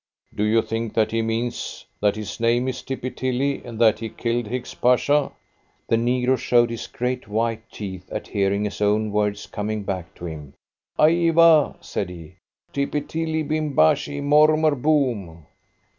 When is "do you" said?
0.33-0.63